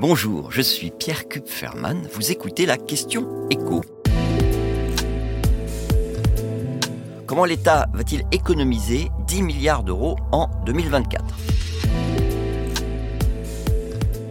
Bonjour, 0.00 0.52
je 0.52 0.62
suis 0.62 0.92
Pierre 0.92 1.26
Kupferman. 1.26 2.06
Vous 2.12 2.30
écoutez 2.30 2.66
la 2.66 2.76
question 2.76 3.48
écho. 3.50 3.80
Comment 7.26 7.44
l'État 7.44 7.88
va-t-il 7.92 8.22
économiser 8.30 9.08
10 9.26 9.42
milliards 9.42 9.82
d'euros 9.82 10.16
en 10.30 10.48
2024 10.66 11.24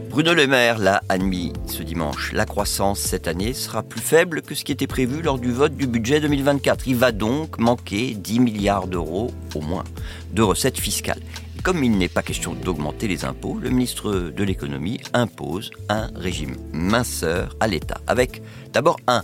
Bruno 0.09 0.33
Le 0.33 0.47
Maire 0.47 0.77
l'a 0.77 1.01
admis 1.09 1.51
ce 1.65 1.83
dimanche. 1.83 2.31
La 2.31 2.45
croissance 2.45 2.99
cette 2.99 3.27
année 3.27 3.51
sera 3.51 3.83
plus 3.83 3.99
faible 3.99 4.43
que 4.43 4.55
ce 4.55 4.63
qui 4.63 4.71
était 4.71 4.87
prévu 4.87 5.21
lors 5.21 5.37
du 5.37 5.51
vote 5.51 5.75
du 5.75 5.85
budget 5.85 6.21
2024. 6.21 6.87
Il 6.87 6.95
va 6.95 7.11
donc 7.11 7.59
manquer 7.59 8.13
10 8.13 8.39
milliards 8.39 8.87
d'euros 8.87 9.31
au 9.53 9.59
moins 9.59 9.83
de 10.31 10.41
recettes 10.43 10.79
fiscales. 10.79 11.19
Comme 11.67 11.83
il 11.83 11.97
n'est 11.97 12.07
pas 12.07 12.23
question 12.23 12.53
d'augmenter 12.53 13.09
les 13.09 13.25
impôts, 13.25 13.59
le 13.61 13.69
ministre 13.69 14.31
de 14.33 14.43
l'économie 14.45 15.01
impose 15.11 15.69
un 15.89 16.09
régime 16.15 16.55
minceur 16.71 17.57
à 17.59 17.67
l'État, 17.67 17.99
avec 18.07 18.41
d'abord 18.71 18.95
un 19.05 19.21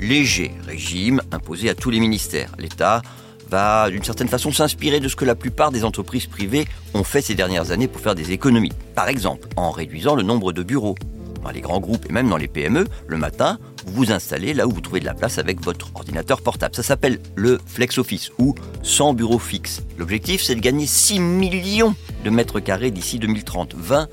léger 0.00 0.50
régime 0.66 1.22
imposé 1.30 1.70
à 1.70 1.76
tous 1.76 1.90
les 1.90 2.00
ministères. 2.00 2.50
L'État 2.58 3.00
va 3.48 3.88
d'une 3.90 4.02
certaine 4.02 4.26
façon 4.26 4.50
s'inspirer 4.50 4.98
de 4.98 5.06
ce 5.06 5.14
que 5.14 5.24
la 5.24 5.36
plupart 5.36 5.70
des 5.70 5.84
entreprises 5.84 6.26
privées 6.26 6.66
ont 6.94 7.04
fait 7.04 7.22
ces 7.22 7.36
dernières 7.36 7.70
années 7.70 7.86
pour 7.86 8.00
faire 8.00 8.16
des 8.16 8.32
économies. 8.32 8.72
Par 8.96 9.08
exemple, 9.08 9.46
en 9.54 9.70
réduisant 9.70 10.16
le 10.16 10.24
nombre 10.24 10.52
de 10.52 10.64
bureaux. 10.64 10.96
Dans 11.44 11.50
les 11.50 11.60
grands 11.60 11.78
groupes 11.78 12.06
et 12.10 12.12
même 12.12 12.28
dans 12.28 12.38
les 12.38 12.48
PME, 12.48 12.88
le 13.06 13.16
matin, 13.18 13.60
vous 13.86 14.12
installez 14.12 14.54
là 14.54 14.66
où 14.66 14.70
vous 14.70 14.80
trouvez 14.80 15.00
de 15.00 15.04
la 15.04 15.14
place 15.14 15.38
avec 15.38 15.60
votre 15.62 15.90
ordinateur 15.94 16.42
portable. 16.42 16.74
Ça 16.74 16.82
s'appelle 16.82 17.18
le 17.34 17.58
flex 17.66 17.98
office 17.98 18.30
ou 18.38 18.54
sans 18.82 19.14
bureau 19.14 19.38
fixe. 19.38 19.82
L'objectif, 19.98 20.42
c'est 20.42 20.54
de 20.54 20.60
gagner 20.60 20.86
6 20.86 21.20
millions 21.20 21.94
de 22.24 22.30
mètres 22.30 22.60
carrés 22.60 22.90
d'ici 22.90 23.18
2030. 23.18 23.74
20 23.76 24.08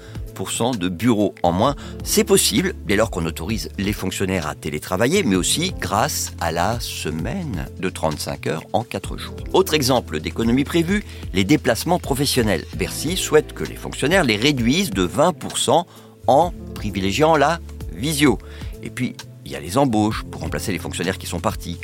de 0.79 0.89
bureaux 0.89 1.35
en 1.43 1.51
moins. 1.51 1.75
C'est 2.03 2.23
possible 2.23 2.73
dès 2.87 2.95
lors 2.95 3.11
qu'on 3.11 3.25
autorise 3.25 3.69
les 3.77 3.93
fonctionnaires 3.93 4.47
à 4.47 4.55
télétravailler, 4.55 5.23
mais 5.23 5.35
aussi 5.35 5.73
grâce 5.79 6.33
à 6.39 6.51
la 6.51 6.79
semaine 6.79 7.67
de 7.79 7.89
35 7.89 8.47
heures 8.47 8.63
en 8.73 8.83
4 8.83 9.17
jours. 9.17 9.35
Autre 9.53 9.73
exemple 9.73 10.19
d'économie 10.19 10.63
prévue, 10.63 11.03
les 11.33 11.43
déplacements 11.43 11.99
professionnels. 11.99 12.65
Bercy 12.75 13.17
souhaite 13.17 13.53
que 13.53 13.63
les 13.63 13.75
fonctionnaires 13.75 14.23
les 14.23 14.35
réduisent 14.35 14.91
de 14.91 15.05
20% 15.05 15.85
en 16.27 16.53
privilégiant 16.73 17.35
la 17.35 17.59
visio. 17.93 18.39
Et 18.83 18.89
puis, 18.89 19.15
il 19.45 19.51
y 19.51 19.55
a 19.55 19.59
les 19.59 19.77
embauches 19.77 20.23
pour 20.23 20.41
remplacer 20.41 20.71
les 20.71 20.79
fonctionnaires 20.79 21.17
qui 21.17 21.27
sont 21.27 21.39
partis. 21.39 21.77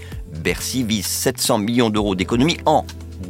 Bercy 0.43 0.83
vise 0.83 1.05
700 1.05 1.59
millions 1.59 1.89
d'euros 1.89 2.15
d'économie 2.15 2.57
en 2.65 2.85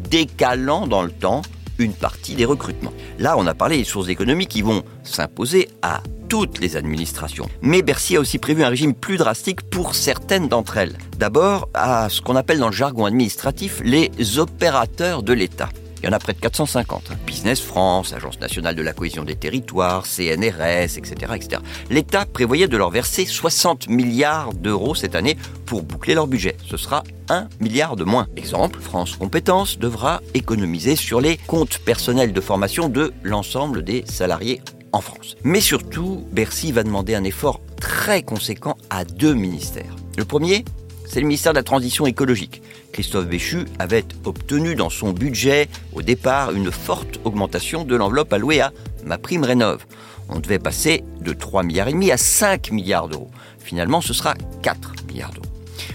décalant 0.09 0.87
dans 0.87 1.01
le 1.01 1.11
temps 1.11 1.41
une 1.79 1.93
partie 1.93 2.35
des 2.35 2.45
recrutements. 2.45 2.93
Là, 3.19 3.35
on 3.37 3.45
a 3.45 3.53
parlé 3.53 3.77
des 3.77 3.83
sources 3.83 4.07
d'économie 4.07 4.47
qui 4.47 4.61
vont 4.61 4.83
s'imposer 5.03 5.69
à 5.81 6.01
toutes 6.27 6.59
les 6.59 6.75
administrations. 6.75 7.47
Mais 7.61 7.81
Bercy 7.81 8.17
a 8.17 8.19
aussi 8.19 8.37
prévu 8.37 8.63
un 8.63 8.69
régime 8.69 8.93
plus 8.93 9.17
drastique 9.17 9.61
pour 9.61 9.95
certaines 9.95 10.47
d'entre 10.47 10.77
elles. 10.77 10.97
D'abord, 11.17 11.69
à 11.73 12.09
ce 12.09 12.21
qu'on 12.21 12.35
appelle 12.35 12.59
dans 12.59 12.67
le 12.67 12.73
jargon 12.73 13.05
administratif 13.05 13.81
les 13.83 14.11
opérateurs 14.39 15.23
de 15.23 15.33
l'État. 15.33 15.69
Il 16.01 16.05
y 16.05 16.09
en 16.09 16.13
a 16.13 16.19
près 16.19 16.33
de 16.33 16.39
450. 16.39 17.11
Business 17.25 17.61
France, 17.61 18.13
Agence 18.13 18.39
nationale 18.39 18.75
de 18.75 18.81
la 18.81 18.93
cohésion 18.93 19.23
des 19.23 19.35
territoires, 19.35 20.05
CNRS, 20.05 20.97
etc. 20.97 21.33
etc. 21.35 21.61
L'État 21.89 22.25
prévoyait 22.25 22.67
de 22.67 22.77
leur 22.77 22.89
verser 22.89 23.25
60 23.25 23.89
milliards 23.89 24.53
d'euros 24.53 24.95
cette 24.95 25.15
année 25.15 25.37
pour 25.65 25.83
boucler 25.83 26.13
leur 26.13 26.27
budget. 26.27 26.55
Ce 26.65 26.77
sera 26.77 27.03
1 27.29 27.47
milliard 27.59 27.95
de 27.95 28.03
moins. 28.03 28.27
Exemple, 28.35 28.79
France 28.79 29.15
Compétences 29.15 29.79
devra 29.79 30.21
économiser 30.33 30.95
sur 30.95 31.21
les 31.21 31.37
comptes 31.37 31.79
personnels 31.79 32.33
de 32.33 32.41
formation 32.41 32.89
de 32.89 33.13
l'ensemble 33.23 33.83
des 33.83 34.05
salariés 34.05 34.61
en 34.91 35.01
France. 35.01 35.35
Mais 35.43 35.61
surtout, 35.61 36.25
Bercy 36.31 36.71
va 36.71 36.83
demander 36.83 37.15
un 37.15 37.23
effort 37.23 37.61
très 37.79 38.23
conséquent 38.23 38.77
à 38.89 39.03
deux 39.05 39.33
ministères. 39.33 39.95
Le 40.17 40.25
premier, 40.25 40.65
c'est 41.07 41.21
le 41.21 41.27
ministère 41.27 41.53
de 41.53 41.57
la 41.57 41.63
Transition 41.63 42.05
écolique. 42.05 42.61
Christophe 42.91 43.27
Béchu 43.27 43.65
avait 43.79 44.05
obtenu 44.25 44.75
dans 44.75 44.89
son 44.89 45.13
budget, 45.13 45.69
au 45.93 46.01
départ, 46.01 46.51
une 46.51 46.71
forte 46.71 47.19
augmentation 47.23 47.85
de 47.85 47.95
l'enveloppe 47.95 48.33
allouée 48.33 48.61
à 48.61 48.73
ma 49.05 49.17
prime 49.17 49.43
rénove. 49.43 49.85
On 50.29 50.39
devait 50.39 50.59
passer 50.59 51.03
de 51.21 51.31
3 51.31 51.63
milliards 51.63 51.87
à 51.87 52.17
5 52.17 52.71
milliards 52.71 53.07
d'euros. 53.07 53.31
Finalement, 53.59 54.01
ce 54.01 54.13
sera 54.13 54.33
4 54.61 54.93
milliards 55.07 55.31
d'euros. 55.31 55.45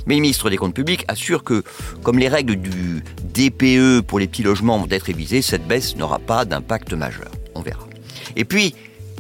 Mais 0.07 0.15
le 0.15 0.23
ministre 0.23 0.49
des 0.49 0.57
Comptes 0.57 0.75
publics 0.75 1.05
assure 1.09 1.45
que, 1.45 1.63
comme 2.03 2.19
les 2.19 2.29
règles 2.29 2.57
du 2.57 3.05
DPE 3.35 4.01
pour 4.07 4.19
les 4.19 4.27
petits 4.27 4.43
logements 4.43 4.79
vont 4.79 4.89
être 4.91 5.05
révisées, 5.05 5.43
cette 5.43 5.67
baisse 5.67 5.97
n'aura 5.97 6.19
pas 6.19 6.45
d'impact 6.45 6.95
majeur. 6.95 7.31
On 7.55 7.61
verra. 7.61 7.87
Et 8.37 8.45
puis, 8.45 8.75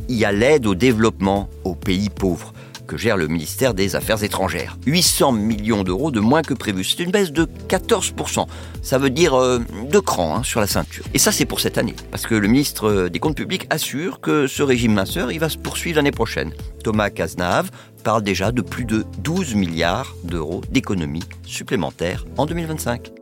il 0.08 0.16
y 0.16 0.24
a 0.24 0.32
l'aide 0.32 0.66
au 0.66 0.74
développement 0.74 1.48
aux 1.64 1.74
pays 1.74 2.08
pauvres 2.08 2.52
que 2.86 2.96
gère 2.96 3.16
le 3.16 3.28
ministère 3.28 3.74
des 3.74 3.96
Affaires 3.96 4.22
étrangères. 4.22 4.78
800 4.86 5.32
millions 5.32 5.84
d'euros 5.84 6.10
de 6.10 6.20
moins 6.20 6.42
que 6.42 6.54
prévu. 6.54 6.84
C'est 6.84 7.02
une 7.02 7.10
baisse 7.10 7.32
de 7.32 7.46
14%. 7.68 8.46
Ça 8.82 8.98
veut 8.98 9.10
dire 9.10 9.34
euh, 9.34 9.60
deux 9.90 10.00
crans 10.00 10.36
hein, 10.36 10.42
sur 10.42 10.60
la 10.60 10.66
ceinture. 10.66 11.04
Et 11.14 11.18
ça, 11.18 11.32
c'est 11.32 11.46
pour 11.46 11.60
cette 11.60 11.78
année. 11.78 11.94
Parce 12.10 12.26
que 12.26 12.34
le 12.34 12.48
ministre 12.48 13.08
des 13.08 13.18
Comptes 13.18 13.36
publics 13.36 13.66
assure 13.70 14.20
que 14.20 14.46
ce 14.46 14.62
régime 14.62 14.94
minceur, 14.94 15.32
il 15.32 15.38
va 15.38 15.48
se 15.48 15.58
poursuivre 15.58 15.96
l'année 15.96 16.10
prochaine. 16.10 16.52
Thomas 16.82 17.10
Cazenave 17.10 17.70
parle 18.02 18.22
déjà 18.22 18.52
de 18.52 18.62
plus 18.62 18.84
de 18.84 19.04
12 19.18 19.54
milliards 19.54 20.14
d'euros 20.24 20.62
d'économies 20.70 21.24
supplémentaires 21.44 22.24
en 22.36 22.46
2025. 22.46 23.21